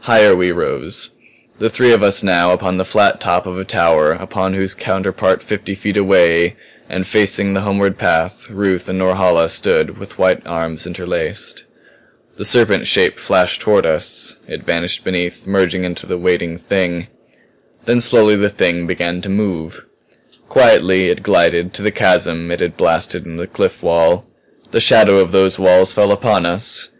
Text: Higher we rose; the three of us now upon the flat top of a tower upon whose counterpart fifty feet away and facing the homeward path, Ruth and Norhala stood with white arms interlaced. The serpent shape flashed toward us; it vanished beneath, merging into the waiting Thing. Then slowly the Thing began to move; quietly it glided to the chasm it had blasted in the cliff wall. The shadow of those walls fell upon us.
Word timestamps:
Higher 0.00 0.36
we 0.36 0.52
rose; 0.52 1.08
the 1.58 1.70
three 1.70 1.94
of 1.94 2.02
us 2.02 2.22
now 2.22 2.50
upon 2.52 2.76
the 2.76 2.84
flat 2.84 3.22
top 3.22 3.46
of 3.46 3.58
a 3.58 3.64
tower 3.64 4.12
upon 4.12 4.52
whose 4.52 4.74
counterpart 4.74 5.42
fifty 5.42 5.74
feet 5.74 5.96
away 5.96 6.56
and 6.90 7.06
facing 7.06 7.54
the 7.54 7.62
homeward 7.62 7.96
path, 7.96 8.50
Ruth 8.50 8.90
and 8.90 8.98
Norhala 8.98 9.48
stood 9.48 9.96
with 9.98 10.18
white 10.18 10.42
arms 10.46 10.86
interlaced. 10.86 11.64
The 12.36 12.44
serpent 12.44 12.86
shape 12.86 13.18
flashed 13.18 13.62
toward 13.62 13.86
us; 13.86 14.36
it 14.46 14.62
vanished 14.62 15.04
beneath, 15.04 15.46
merging 15.46 15.84
into 15.84 16.04
the 16.04 16.18
waiting 16.18 16.58
Thing. 16.58 17.06
Then 17.86 18.00
slowly 18.00 18.36
the 18.36 18.50
Thing 18.50 18.86
began 18.86 19.22
to 19.22 19.30
move; 19.30 19.86
quietly 20.50 21.08
it 21.08 21.22
glided 21.22 21.72
to 21.72 21.80
the 21.82 21.90
chasm 21.90 22.50
it 22.50 22.60
had 22.60 22.76
blasted 22.76 23.24
in 23.24 23.36
the 23.36 23.46
cliff 23.46 23.82
wall. 23.82 24.26
The 24.70 24.80
shadow 24.82 25.16
of 25.16 25.32
those 25.32 25.58
walls 25.58 25.94
fell 25.94 26.12
upon 26.12 26.44
us. 26.44 26.90